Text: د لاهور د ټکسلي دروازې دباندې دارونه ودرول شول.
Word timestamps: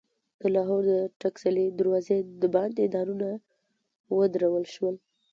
د 0.41 0.43
لاهور 0.55 0.83
د 0.91 0.93
ټکسلي 1.21 1.65
دروازې 1.79 2.17
دباندې 2.41 2.85
دارونه 2.95 3.27
ودرول 4.17 4.65
شول. 4.73 4.95